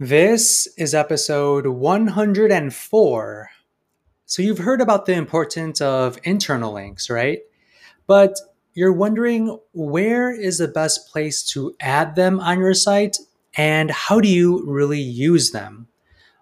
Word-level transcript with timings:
This 0.00 0.66
is 0.76 0.92
episode 0.92 1.68
104. 1.68 3.50
So, 4.26 4.42
you've 4.42 4.58
heard 4.58 4.80
about 4.80 5.06
the 5.06 5.12
importance 5.12 5.80
of 5.80 6.18
internal 6.24 6.72
links, 6.72 7.08
right? 7.08 7.38
But 8.08 8.34
you're 8.72 8.92
wondering 8.92 9.56
where 9.72 10.32
is 10.32 10.58
the 10.58 10.66
best 10.66 11.12
place 11.12 11.44
to 11.50 11.76
add 11.78 12.16
them 12.16 12.40
on 12.40 12.58
your 12.58 12.74
site 12.74 13.18
and 13.56 13.88
how 13.92 14.18
do 14.18 14.26
you 14.26 14.64
really 14.66 14.98
use 14.98 15.52
them? 15.52 15.86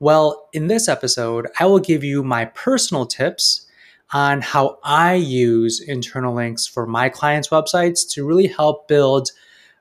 Well, 0.00 0.48
in 0.54 0.68
this 0.68 0.88
episode, 0.88 1.46
I 1.60 1.66
will 1.66 1.80
give 1.80 2.02
you 2.02 2.22
my 2.22 2.46
personal 2.46 3.04
tips 3.04 3.66
on 4.14 4.40
how 4.40 4.78
I 4.82 5.16
use 5.16 5.82
internal 5.86 6.34
links 6.34 6.66
for 6.66 6.86
my 6.86 7.10
clients' 7.10 7.48
websites 7.48 8.10
to 8.12 8.26
really 8.26 8.46
help 8.46 8.88
build 8.88 9.32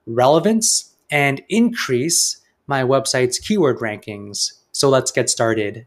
relevance 0.06 0.94
and 1.10 1.42
increase 1.48 2.42
my 2.68 2.82
website's 2.82 3.40
keyword 3.40 3.80
rankings. 3.80 4.54
So 4.72 4.88
let's 4.88 5.12
get 5.12 5.30
started. 5.30 5.86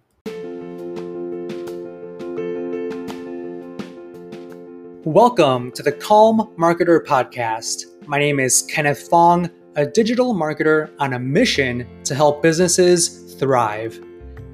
Welcome 5.04 5.72
to 5.72 5.82
the 5.82 5.92
Calm 5.92 6.54
Marketer 6.58 7.02
Podcast. 7.02 7.84
My 8.06 8.18
name 8.18 8.38
is 8.38 8.62
Kenneth 8.62 9.08
Fong, 9.08 9.48
a 9.76 9.86
digital 9.86 10.34
marketer 10.34 10.90
on 10.98 11.14
a 11.14 11.18
mission 11.18 11.86
to 12.04 12.14
help 12.14 12.42
businesses 12.42 13.34
thrive. 13.38 13.98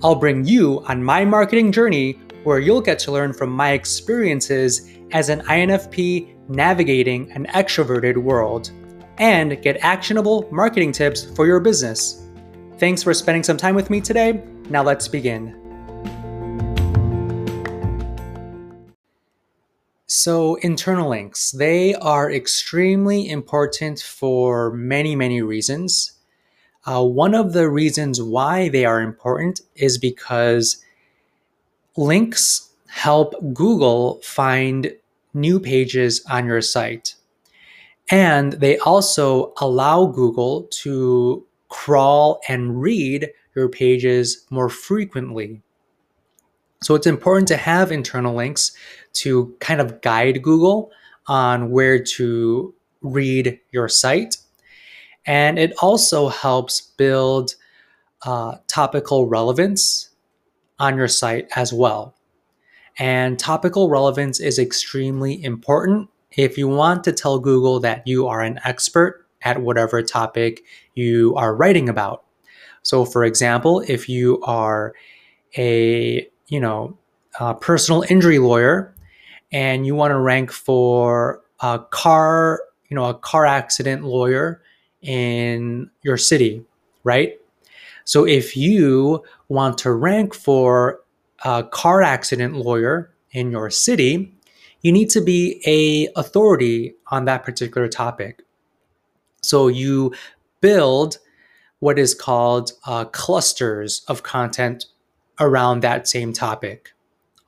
I'll 0.02 0.15
bring 0.15 0.45
you 0.45 0.80
on 0.87 1.02
my 1.02 1.24
marketing 1.24 1.73
journey 1.73 2.20
where 2.45 2.60
you'll 2.60 2.80
get 2.80 2.98
to 3.01 3.12
learn 3.12 3.32
from 3.32 3.51
my 3.51 3.73
experiences 3.73 4.88
as 5.10 5.29
an 5.29 5.41
INFP 5.43 6.48
navigating 6.48 7.32
an 7.32 7.46
extroverted 7.46 8.16
world 8.16 8.70
and 9.19 9.61
get 9.62 9.77
actionable 9.80 10.48
marketing 10.51 10.93
tips 10.93 11.25
for 11.25 11.47
your 11.47 11.61
business. 11.61 12.27
Thanks 12.79 13.02
for 13.02 13.15
spending 13.15 13.43
some 13.43 13.57
time 13.57 13.75
with 13.75 13.91
me 13.91 14.01
today. 14.01 14.43
Now 14.69 14.83
let's 14.83 15.09
begin. 15.09 15.59
So, 20.07 20.57
internal 20.57 21.09
links, 21.09 21.52
they 21.52 21.95
are 21.95 22.30
extremely 22.30 23.29
important 23.29 24.01
for 24.01 24.71
many, 24.73 25.16
many 25.16 25.43
reasons. 25.43 26.13
Uh, 26.85 27.04
one 27.04 27.35
of 27.35 27.52
the 27.54 27.69
reasons 27.71 28.21
why 28.21 28.69
they 28.69 28.85
are 28.85 29.01
important 29.01 29.63
is 29.74 29.99
because 29.99 30.85
links 31.97 32.71
help 32.88 33.35
Google 33.54 34.21
find 34.23 34.95
new 35.32 35.59
pages 35.59 36.23
on 36.30 36.47
your 36.47 36.60
site. 36.60 37.15
And 38.10 38.54
they 38.54 38.78
also 38.78 39.52
allow 39.58 40.06
Google 40.06 40.64
to 40.82 41.46
crawl 41.68 42.40
and 42.48 42.80
read 42.80 43.30
your 43.54 43.68
pages 43.68 44.46
more 44.50 44.68
frequently. 44.68 45.62
So 46.82 46.95
it's 46.95 47.06
important 47.06 47.48
to 47.48 47.56
have 47.56 47.92
internal 47.92 48.34
links 48.34 48.73
to 49.14 49.54
kind 49.60 49.80
of 49.80 50.00
guide 50.00 50.42
Google 50.42 50.90
on 51.26 51.70
where 51.70 52.02
to 52.02 52.74
read 53.00 53.60
your 53.70 53.88
site. 53.88 54.36
And 55.24 55.58
it 55.58 55.73
also 55.80 56.28
helps 56.28 56.80
build 56.80 57.54
uh, 58.24 58.56
topical 58.66 59.28
relevance 59.28 60.10
on 60.78 60.96
your 60.96 61.08
site 61.08 61.48
as 61.54 61.73
well. 61.73 62.16
And 62.98 63.38
topical 63.38 63.88
relevance 63.88 64.41
is 64.41 64.58
extremely 64.58 65.42
important 65.42 66.10
if 66.37 66.56
you 66.59 66.69
want 66.69 67.05
to 67.05 67.12
tell 67.12 67.38
Google 67.38 67.81
that 67.81 68.06
you 68.06 68.27
are 68.27 68.41
an 68.41 68.59
expert 68.65 69.27
at 69.43 69.61
whatever 69.61 70.03
topic 70.03 70.62
you 70.94 71.34
are 71.37 71.55
writing 71.55 71.88
about. 71.88 72.25
So, 72.83 73.05
for 73.05 73.25
example, 73.25 73.81
if 73.87 74.09
you 74.09 74.41
are 74.43 74.94
a 75.56 76.28
you 76.49 76.60
know 76.60 76.97
a 77.38 77.55
personal 77.55 78.05
injury 78.09 78.38
lawyer 78.38 78.94
and 79.53 79.87
you 79.87 79.94
want 79.94 80.12
to 80.12 80.19
rank 80.19 80.50
for 80.50 81.42
a 81.60 81.78
car 81.91 82.60
you 82.88 82.94
know 82.94 83.04
a 83.04 83.15
car 83.15 83.47
accident 83.47 84.04
lawyer 84.04 84.62
in 85.03 85.91
your 86.03 86.16
city, 86.16 86.65
right? 87.04 87.38
So, 88.04 88.26
if 88.26 88.56
you 88.56 89.22
want 89.48 89.78
to 89.78 89.92
rank 89.92 90.34
for 90.34 91.00
a 91.44 91.65
car 91.65 92.03
accident 92.03 92.54
lawyer 92.54 93.12
in 93.31 93.50
your 93.50 93.71
city, 93.71 94.34
you 94.82 94.93
need 94.93 95.10
to 95.10 95.20
be 95.20 95.62
a 95.66 96.12
authority 96.19 96.94
on 97.09 97.25
that 97.25 97.44
particular 97.44 97.88
topic. 97.88 98.43
So 99.43 99.69
you 99.69 100.12
build 100.60 101.19
what 101.78 101.98
is 101.98 102.15
called 102.15 102.72
uh, 102.87 103.06
clusters 103.06 104.04
of 104.06 104.22
content 104.22 104.87
around 105.41 105.81
that 105.81 106.06
same 106.06 106.32
topic. 106.32 106.92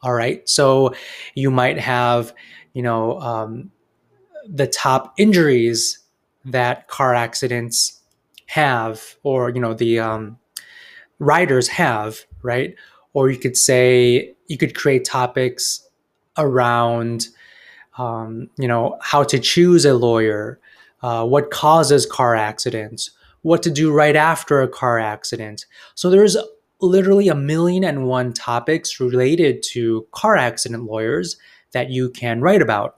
All 0.03 0.13
right. 0.13 0.49
So 0.49 0.95
you 1.35 1.51
might 1.51 1.79
have, 1.79 2.35
you 2.73 2.83
know, 2.83 3.21
um, 3.21 3.71
the 4.47 4.67
top 4.67 5.15
injuries 5.17 6.01
that 6.45 6.89
car 6.89 7.15
accidents 7.15 8.01
have, 8.47 9.17
or, 9.23 9.51
you 9.51 9.61
know, 9.61 9.73
the 9.73 9.99
um, 10.01 10.39
riders 11.19 11.69
have, 11.69 12.19
right? 12.43 12.75
Or 13.13 13.31
you 13.31 13.39
could 13.39 13.57
say, 13.57 14.35
you 14.49 14.59
could 14.59 14.75
create 14.75 15.05
topics 15.05 15.89
around 16.37 17.29
um, 17.99 18.49
you 18.59 18.67
know 18.67 18.99
how 19.01 19.23
to 19.23 19.39
choose 19.39 19.85
a 19.85 19.95
lawyer 19.95 20.59
uh, 21.03 21.25
what 21.25 21.51
causes 21.51 22.07
car 22.07 22.35
accidents 22.35 23.11
what 23.45 23.63
to 23.63 23.71
do 23.71 23.93
right 23.93 24.17
after 24.17 24.63
a 24.63 24.69
car 24.69 24.99
accident. 24.99 25.67
So 25.95 26.09
there's 26.09 26.37
literally 26.81 27.29
a 27.29 27.35
million 27.35 27.85
and 27.85 28.07
one 28.07 28.33
topics 28.33 28.99
related 28.99 29.63
to 29.73 30.07
car 30.13 30.35
accident 30.35 30.85
lawyers 30.85 31.37
that 31.73 31.91
you 31.91 32.09
can 32.09 32.41
write 32.41 32.63
about. 32.63 32.97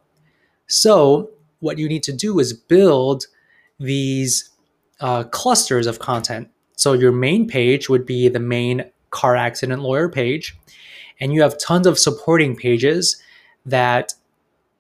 So 0.69 1.31
what 1.59 1.79
you 1.79 1.89
need 1.89 2.05
to 2.05 2.13
do 2.13 2.39
is 2.39 2.53
build 2.53 3.27
these 3.81 4.51
uh, 5.01 5.25
clusters 5.25 5.89
of 5.89 5.99
content. 5.99 6.49
So 6.77 6.93
your 6.93 7.13
main 7.13 7.49
page 7.49 7.89
would 7.89 8.07
be 8.07 8.29
the 8.29 8.39
main 8.39 8.85
car 9.11 9.35
accident 9.35 9.83
lawyer 9.83 10.09
page 10.09 10.57
and 11.19 11.33
you 11.35 11.43
have 11.43 11.59
tons 11.59 11.89
of 11.89 11.99
supporting 11.99 12.55
pages 12.55 13.21
that 13.67 14.15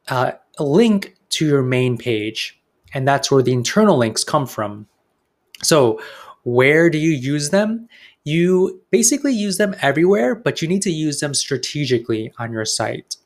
uh, 0.09 0.33
link 0.59 1.17
to 1.31 1.47
your 1.47 1.63
main 1.63 1.99
page. 1.99 2.59
And 2.95 3.07
that's 3.07 3.31
where 3.31 3.43
the 3.43 3.53
internal 3.53 3.99
links 3.99 4.25
come 4.25 4.47
from. 4.47 4.87
So, 5.63 6.01
where 6.45 6.89
do 6.89 6.99
you 6.99 7.11
use 7.11 7.51
them? 7.51 7.89
You 8.25 8.81
basically 8.91 9.33
use 9.33 9.59
them 9.59 9.75
everywhere, 9.83 10.35
but 10.35 10.63
you 10.63 10.69
need 10.69 10.83
to 10.83 10.91
use 10.91 11.21
them 11.21 11.35
strategically 11.35 12.33
on 12.39 12.53
your 12.53 12.65
site. 12.65 13.17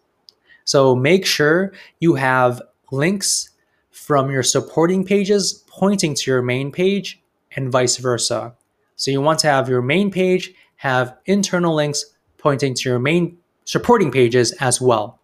So, 0.65 0.97
make 0.97 1.26
sure 1.26 1.72
you 2.00 2.15
have 2.15 2.62
links 2.91 3.50
from 3.91 4.31
your 4.31 4.42
supporting 4.42 5.04
pages 5.04 5.65
pointing 5.69 6.15
to 6.15 6.31
your 6.31 6.42
main 6.42 6.72
page 6.72 7.21
and 7.54 7.71
vice 7.71 7.97
versa. 7.98 8.54
So, 8.97 9.10
you 9.10 9.21
want 9.21 9.38
to 9.41 9.48
have 9.48 9.69
your 9.69 9.82
main 9.82 10.10
page 10.10 10.54
have 10.77 11.16
internal 11.27 11.75
links 11.75 12.04
pointing 12.38 12.75
to 12.75 12.88
your 12.88 12.98
main 12.98 13.37
supporting 13.66 14.10
pages 14.10 14.53
as 14.53 14.81
well. 14.81 15.20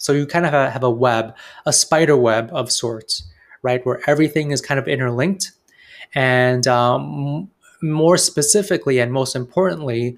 So 0.00 0.14
you 0.14 0.26
kind 0.26 0.46
of 0.46 0.52
have 0.52 0.82
a 0.82 0.90
web, 0.90 1.36
a 1.66 1.74
spider 1.74 2.16
web 2.16 2.48
of 2.54 2.72
sorts, 2.72 3.22
right? 3.62 3.84
Where 3.84 4.00
everything 4.08 4.50
is 4.50 4.62
kind 4.62 4.80
of 4.80 4.88
interlinked. 4.88 5.52
And 6.14 6.66
um, 6.66 7.50
more 7.82 8.16
specifically 8.16 8.98
and 8.98 9.12
most 9.12 9.36
importantly, 9.36 10.16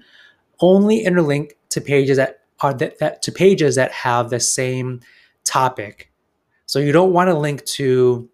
only 0.61 1.03
interlink 1.03 1.51
to 1.69 1.81
pages 1.81 2.15
that 2.15 2.39
are 2.61 2.73
that, 2.75 2.99
that 2.99 3.21
to 3.23 3.31
pages 3.33 3.75
that 3.75 3.91
have 3.91 4.29
the 4.29 4.39
same 4.39 5.01
topic. 5.43 6.09
So 6.65 6.79
you 6.79 6.93
don't 6.93 7.11
want 7.11 7.27
to 7.27 7.37
link 7.37 7.65
to 7.65 8.29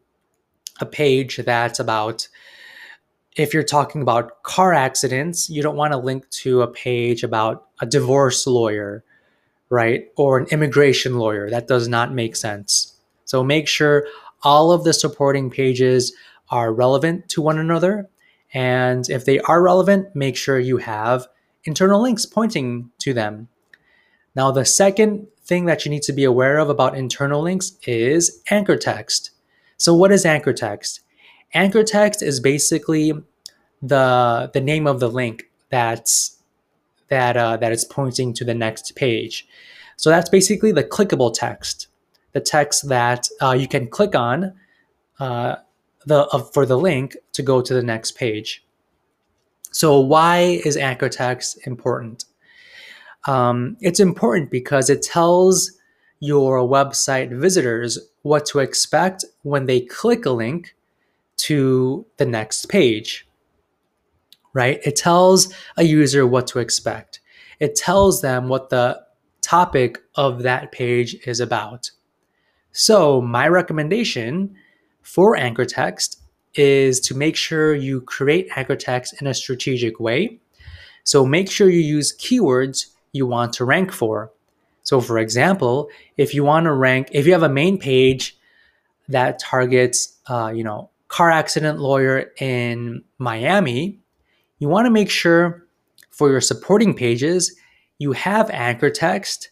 a 0.80 0.86
page 0.86 1.38
that's 1.38 1.80
about 1.80 2.28
if 3.36 3.56
you're 3.56 3.64
talking 3.64 4.04
about 4.04 4.44
car 4.44 4.72
accidents, 4.72 5.50
you 5.50 5.64
don't 5.64 5.76
want 5.76 5.94
to 5.94 5.98
link 5.98 6.30
to 6.30 6.62
a 6.62 6.68
page 6.68 7.24
about 7.24 7.70
a 7.82 7.88
divorce 7.88 8.46
lawyer 8.46 9.04
right? 9.70 10.08
Or 10.16 10.38
an 10.38 10.48
immigration 10.52 11.18
lawyer. 11.18 11.50
That 11.50 11.68
does 11.68 11.88
not 11.88 12.14
make 12.14 12.36
sense. 12.36 12.96
So 13.26 13.44
make 13.44 13.68
sure 13.68 14.08
all 14.44 14.72
of 14.72 14.84
the 14.84 14.94
supporting 14.94 15.50
pages 15.50 16.14
are 16.50 16.74
relevant 16.74 17.30
to 17.30 17.42
one 17.42 17.60
another. 17.60 18.10
And 18.54 19.08
if 19.10 19.26
they 19.26 19.40
are 19.42 19.62
relevant, 19.62 20.16
make 20.16 20.36
sure 20.36 20.60
you 20.60 20.78
have 20.78 21.28
internal 21.64 22.02
links 22.02 22.26
pointing 22.26 22.90
to 23.00 23.14
them. 23.14 23.48
Now, 24.36 24.52
the 24.52 24.66
second 24.66 25.28
thing 25.44 25.66
that 25.66 25.86
you 25.86 25.92
need 25.92 26.04
to 26.04 26.14
be 26.14 26.24
aware 26.24 26.58
of 26.58 26.70
about 26.70 26.98
internal 26.98 27.42
links 27.42 27.74
is 27.86 28.42
anchor 28.50 28.78
text. 28.78 29.32
So, 29.78 29.94
what 29.94 30.12
is 30.12 30.26
anchor 30.26 30.54
text? 30.54 31.02
Anchor 31.54 31.84
text 31.84 32.22
is 32.22 32.40
basically 32.40 33.14
the 33.82 34.50
the 34.54 34.62
name 34.62 34.88
of 34.88 35.00
the 35.00 35.10
link 35.10 35.46
that's 35.70 36.39
that 37.10 37.38
uh, 37.38 37.58
that 37.58 37.72
is 37.72 37.86
pointing 37.86 38.34
to 38.34 38.46
the 38.46 38.54
next 38.54 38.96
page. 38.96 39.48
So 39.98 40.10
that's 40.10 40.30
basically 40.30 40.72
the 40.72 40.84
clickable 40.84 41.34
text, 41.34 41.88
the 42.32 42.40
text 42.40 42.88
that 42.90 43.28
uh, 43.42 43.52
you 43.52 43.68
can 43.68 43.88
click 43.88 44.16
on 44.16 44.54
uh, 45.20 45.58
the 46.06 46.28
uh, 46.28 46.40
for 46.40 46.66
the 46.66 46.78
link 46.78 47.18
to 47.34 47.42
go 47.42 47.62
to 47.62 47.74
the 47.74 47.84
next 47.84 48.12
page. 48.14 48.64
So, 49.72 50.00
why 50.00 50.62
is 50.66 50.78
anchor 50.78 51.10
text 51.10 51.66
important? 51.68 52.26
Um, 53.28 53.78
it's 53.82 54.00
important 54.00 54.50
because 54.50 54.90
it 54.90 55.02
tells 55.02 55.72
your 56.20 56.60
website 56.68 57.38
visitors 57.38 58.00
what 58.24 58.46
to 58.48 58.60
expect 58.60 59.26
when 59.44 59.66
they 59.66 59.82
click 59.82 60.26
a 60.26 60.32
link 60.32 60.76
to 61.38 62.06
the 62.18 62.26
next 62.26 62.68
page, 62.68 63.28
right? 64.60 64.82
It 64.84 64.98
tells 64.98 65.54
a 65.78 65.84
user 65.84 66.28
what 66.28 66.46
to 66.48 66.60
expect. 66.60 67.22
It 67.62 67.76
tells 67.76 68.22
them 68.22 68.50
what 68.50 68.70
the 68.70 69.02
topic 69.42 70.00
of 70.16 70.44
that 70.44 70.74
page 70.74 71.16
is 71.26 71.40
about. 71.40 71.92
So, 72.74 73.22
my 73.22 73.48
recommendation 73.48 74.56
for 75.02 75.38
anchor 75.38 75.64
text 75.64 76.22
is 76.56 77.00
to 77.08 77.16
make 77.16 77.38
sure 77.38 77.74
you 77.74 78.02
create 78.02 78.50
anchor 78.58 78.76
text 78.76 79.22
in 79.22 79.28
a 79.28 79.34
strategic 79.34 79.98
way. 79.98 80.40
So, 81.06 81.26
make 81.26 81.50
sure 81.50 81.70
you 81.70 81.80
use 81.80 82.18
keywords 82.18 82.88
you 83.14 83.26
want 83.26 83.54
to 83.54 83.66
rank 83.66 83.94
for. 83.94 84.30
So, 84.84 85.00
for 85.00 85.18
example, 85.20 85.88
if 86.18 86.34
you 86.34 86.44
want 86.44 86.66
to 86.66 86.74
rank, 86.74 87.08
if 87.14 87.26
you 87.26 87.32
have 87.32 87.44
a 87.44 87.56
main 87.64 87.78
page 87.80 88.38
that 89.08 89.40
targets, 89.40 90.18
uh, 90.28 90.52
you 90.54 90.66
know, 90.66 90.90
car 91.08 91.32
accident 91.32 91.80
lawyer 91.80 92.32
in 92.40 93.04
Miami, 93.18 94.00
you 94.60 94.68
want 94.68 94.86
to 94.86 94.92
make 94.92 95.10
sure 95.10 95.66
for 96.12 96.30
your 96.30 96.42
supporting 96.42 96.94
pages 96.94 97.56
you 97.98 98.14
have 98.14 98.50
anchor 98.52 98.90
text 98.90 99.50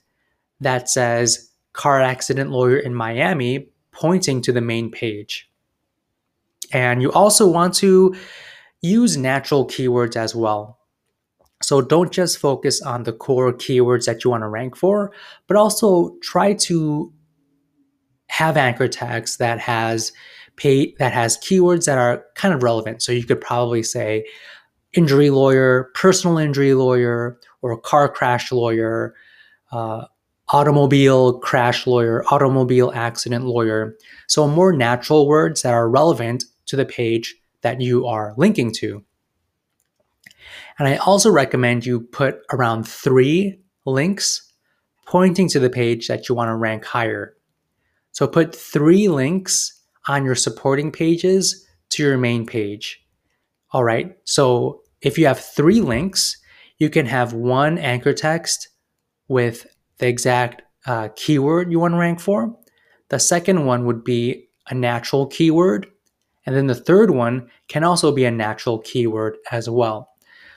that 0.60 0.90
says 0.90 1.50
car 1.74 2.02
accident 2.02 2.50
lawyer 2.50 2.78
in 2.78 2.94
Miami 2.94 3.70
pointing 3.92 4.42
to 4.42 4.52
the 4.52 4.62
main 4.62 4.92
page. 4.92 5.50
And 6.72 7.02
you 7.02 7.12
also 7.12 7.48
want 7.48 7.74
to 7.76 8.16
use 8.82 9.18
natural 9.18 9.66
keywords 9.66 10.16
as 10.16 10.36
well. 10.36 10.80
So 11.64 11.82
don't 11.82 12.12
just 12.12 12.38
focus 12.38 12.82
on 12.82 13.04
the 13.04 13.14
core 13.14 13.54
keywords 13.54 14.06
that 14.06 14.24
you 14.24 14.30
want 14.30 14.44
to 14.44 14.48
rank 14.48 14.76
for, 14.76 15.12
but 15.48 15.58
also 15.58 16.16
try 16.22 16.54
to 16.54 17.12
have 18.30 18.58
anchor 18.58 18.88
text 18.88 19.40
that 19.40 19.60
has 19.60 20.12
pay 20.58 20.94
that 21.00 21.14
has 21.14 21.38
keywords 21.38 21.86
that 21.86 21.98
are 21.98 22.26
kind 22.36 22.54
of 22.54 22.64
relevant. 22.64 23.02
So 23.02 23.12
you 23.12 23.26
could 23.26 23.42
probably 23.42 23.84
say 23.84 24.26
injury 24.98 25.30
lawyer, 25.30 25.92
personal 25.94 26.40
injury 26.40 26.74
lawyer, 26.74 27.40
or 27.62 27.80
car 27.80 28.10
crash 28.10 28.52
lawyer, 28.52 29.14
uh, 29.72 30.06
automobile 30.50 31.40
crash 31.40 31.86
lawyer, 31.86 32.26
automobile 32.32 32.92
accident 32.96 33.46
lawyer. 33.46 33.96
So 34.28 34.48
more 34.48 34.74
natural 34.74 35.28
words 35.28 35.62
that 35.62 35.74
are 35.74 35.90
relevant 35.90 36.46
to 36.66 36.76
the 36.76 36.86
page 36.86 37.36
that 37.62 37.80
you 37.80 38.08
are 38.08 38.34
linking 38.38 38.72
to. 38.74 39.04
And 40.80 40.88
I 40.88 40.98
also 40.98 41.30
recommend 41.30 41.86
you 41.86 42.02
put 42.02 42.40
around 42.52 42.88
three 42.88 43.60
links 43.86 44.52
pointing 45.06 45.48
to 45.50 45.60
the 45.60 45.70
page 45.70 46.08
that 46.08 46.28
you 46.28 46.36
want 46.36 46.50
to 46.50 46.56
rank 46.56 46.86
higher. 46.86 47.36
So 48.12 48.28
put 48.28 48.56
three 48.56 49.10
links 49.10 49.80
on 50.08 50.26
your 50.26 50.36
supporting 50.36 50.92
pages 50.92 51.68
to 51.90 52.04
your 52.04 52.18
main 52.18 52.46
page. 52.46 53.04
All 53.72 53.84
right. 53.84 54.18
So 54.24 54.82
if 55.02 55.18
you 55.18 55.28
have 55.28 55.40
three 55.40 55.82
links, 55.82 56.38
you 56.78 56.90
can 56.90 57.06
have 57.06 57.34
one 57.34 57.78
anchor 57.78 58.14
text 58.14 58.70
with 59.28 59.68
the 59.98 60.08
exact 60.08 60.62
uh, 60.86 61.10
keyword 61.16 61.72
you 61.72 61.80
want 61.80 61.94
to 61.94 61.98
rank 61.98 62.20
for. 62.20 62.56
The 63.10 63.20
second 63.20 63.66
one 63.66 63.86
would 63.86 64.04
be 64.04 64.48
a 64.70 64.76
natural 64.76 65.28
keyword. 65.28 65.88
And 66.46 66.56
then 66.56 66.68
the 66.68 66.76
third 66.76 67.12
one 67.12 67.50
can 67.68 67.84
also 67.84 68.12
be 68.12 68.26
a 68.26 68.32
natural 68.32 68.80
keyword 68.80 69.38
as 69.52 69.70
well. 69.70 70.10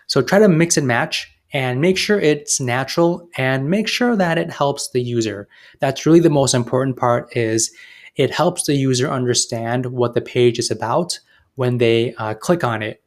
So 0.07 0.23
try 0.23 0.39
to 0.39 0.49
mix 0.49 0.77
and 0.77 0.87
match 0.87 1.33
and 1.53 1.81
make 1.81 1.99
sure 1.99 2.21
it's 2.21 2.61
natural 2.61 3.29
and 3.37 3.69
make 3.69 3.89
sure 3.89 4.17
that 4.17 4.39
it 4.39 4.51
helps 4.51 4.91
the 4.91 5.03
user. 5.03 5.49
That's 5.81 6.07
really 6.07 6.21
the 6.21 6.31
most 6.31 6.55
important 6.55 6.97
part 6.97 7.37
is 7.37 7.73
it 8.17 8.31
helps 8.31 8.65
the 8.65 8.75
user 8.75 9.11
understand 9.11 9.87
what 9.87 10.15
the 10.15 10.21
page 10.21 10.59
is 10.59 10.71
about 10.71 11.19
when 11.57 11.79
they 11.79 12.15
uh, 12.15 12.35
click 12.35 12.63
on 12.63 12.83
it. 12.83 13.00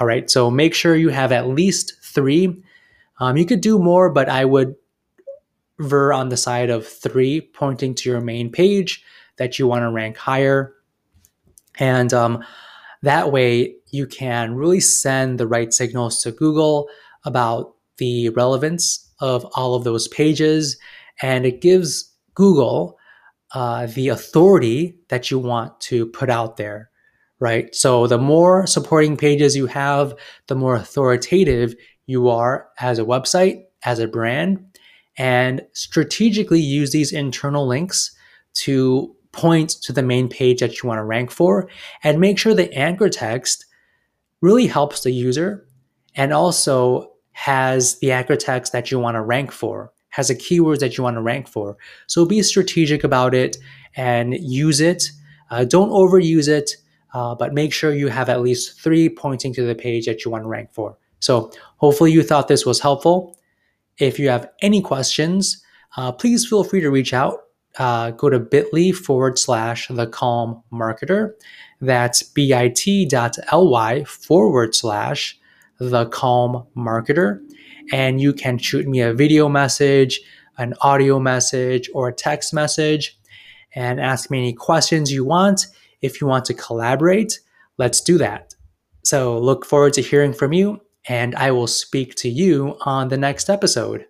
All 0.00 0.06
right, 0.06 0.30
so 0.30 0.50
make 0.50 0.74
sure 0.74 0.94
you 0.94 1.08
have 1.08 1.32
at 1.32 1.48
least 1.48 1.94
three. 2.02 2.62
Um, 3.18 3.36
you 3.36 3.44
could 3.44 3.60
do 3.60 3.78
more, 3.78 4.10
but 4.10 4.28
I 4.28 4.44
would 4.44 4.76
ver 5.78 6.12
on 6.12 6.28
the 6.28 6.36
side 6.36 6.70
of 6.70 6.86
three 6.86 7.40
pointing 7.40 7.94
to 7.96 8.10
your 8.10 8.20
main 8.20 8.50
page 8.50 9.04
that 9.36 9.58
you 9.58 9.66
want 9.66 9.82
to 9.82 9.90
rank 9.90 10.16
higher. 10.16 10.74
And 11.78 12.12
um, 12.12 12.44
that 13.02 13.32
way, 13.32 13.74
you 13.90 14.06
can 14.06 14.54
really 14.54 14.80
send 14.80 15.38
the 15.38 15.46
right 15.46 15.72
signals 15.72 16.22
to 16.22 16.32
Google 16.32 16.88
about 17.24 17.74
the 17.96 18.28
relevance 18.30 19.08
of 19.20 19.44
all 19.54 19.74
of 19.74 19.84
those 19.84 20.08
pages. 20.08 20.76
And 21.22 21.46
it 21.46 21.60
gives 21.60 22.12
Google 22.34 22.98
uh, 23.52 23.86
the 23.86 24.08
authority 24.08 24.98
that 25.08 25.30
you 25.30 25.38
want 25.38 25.80
to 25.80 26.06
put 26.06 26.30
out 26.30 26.56
there, 26.56 26.90
right? 27.40 27.74
So 27.74 28.06
the 28.06 28.18
more 28.18 28.66
supporting 28.66 29.16
pages 29.16 29.56
you 29.56 29.66
have, 29.66 30.14
the 30.48 30.54
more 30.54 30.74
authoritative 30.74 31.74
you 32.06 32.28
are 32.28 32.68
as 32.80 32.98
a 32.98 33.04
website, 33.04 33.64
as 33.84 33.98
a 33.98 34.08
brand, 34.08 34.64
and 35.16 35.62
strategically 35.72 36.60
use 36.60 36.90
these 36.90 37.12
internal 37.12 37.66
links 37.66 38.14
to 38.54 39.14
point 39.32 39.70
to 39.82 39.92
the 39.92 40.02
main 40.02 40.28
page 40.28 40.60
that 40.60 40.82
you 40.82 40.88
want 40.88 40.98
to 40.98 41.04
rank 41.04 41.30
for 41.30 41.68
and 42.02 42.20
make 42.20 42.38
sure 42.38 42.54
the 42.54 42.72
anchor 42.72 43.08
text 43.08 43.66
really 44.40 44.66
helps 44.66 45.02
the 45.02 45.12
user 45.12 45.66
and 46.14 46.32
also 46.32 47.12
has 47.32 47.98
the 48.00 48.10
anchor 48.10 48.36
text 48.36 48.72
that 48.72 48.90
you 48.90 48.98
want 48.98 49.14
to 49.14 49.22
rank 49.22 49.52
for, 49.52 49.92
has 50.10 50.28
the 50.28 50.34
keywords 50.34 50.80
that 50.80 50.96
you 50.96 51.04
want 51.04 51.16
to 51.16 51.22
rank 51.22 51.46
for. 51.46 51.76
So 52.06 52.24
be 52.24 52.42
strategic 52.42 53.04
about 53.04 53.34
it 53.34 53.56
and 53.94 54.34
use 54.34 54.80
it. 54.80 55.04
Uh, 55.50 55.64
don't 55.64 55.90
overuse 55.90 56.48
it, 56.48 56.72
uh, 57.14 57.34
but 57.34 57.54
make 57.54 57.72
sure 57.72 57.92
you 57.92 58.08
have 58.08 58.28
at 58.28 58.40
least 58.40 58.80
three 58.80 59.08
pointing 59.08 59.52
to 59.54 59.62
the 59.66 59.74
page 59.74 60.06
that 60.06 60.24
you 60.24 60.30
want 60.30 60.44
to 60.44 60.48
rank 60.48 60.70
for. 60.72 60.96
So 61.20 61.50
hopefully 61.76 62.12
you 62.12 62.22
thought 62.22 62.48
this 62.48 62.66
was 62.66 62.80
helpful. 62.80 63.36
If 63.98 64.18
you 64.18 64.28
have 64.28 64.48
any 64.62 64.80
questions, 64.80 65.62
uh, 65.96 66.12
please 66.12 66.46
feel 66.46 66.64
free 66.64 66.80
to 66.80 66.90
reach 66.90 67.12
out. 67.12 67.40
Uh, 67.78 68.10
go 68.12 68.28
to 68.28 68.38
bit.ly 68.38 68.92
forward 68.92 69.38
slash 69.38 69.88
the 69.88 70.06
calm 70.06 70.62
marketer. 70.72 71.32
That's 71.80 72.22
bit.ly 72.22 74.04
forward 74.04 74.74
slash 74.74 75.38
the 75.78 76.06
calm 76.06 76.66
marketer. 76.76 77.40
And 77.92 78.20
you 78.20 78.32
can 78.32 78.58
shoot 78.58 78.86
me 78.86 79.00
a 79.00 79.14
video 79.14 79.48
message, 79.48 80.20
an 80.58 80.74
audio 80.80 81.18
message, 81.18 81.88
or 81.94 82.08
a 82.08 82.12
text 82.12 82.52
message 82.52 83.18
and 83.74 84.00
ask 84.00 84.30
me 84.30 84.38
any 84.38 84.52
questions 84.52 85.12
you 85.12 85.24
want. 85.24 85.66
If 86.02 86.20
you 86.20 86.26
want 86.26 86.44
to 86.46 86.54
collaborate, 86.54 87.40
let's 87.76 88.00
do 88.00 88.18
that. 88.18 88.54
So 89.04 89.38
look 89.38 89.64
forward 89.64 89.94
to 89.94 90.02
hearing 90.02 90.32
from 90.32 90.52
you 90.52 90.80
and 91.08 91.34
I 91.34 91.50
will 91.50 91.66
speak 91.66 92.14
to 92.16 92.28
you 92.28 92.76
on 92.82 93.08
the 93.08 93.16
next 93.16 93.48
episode. 93.48 94.04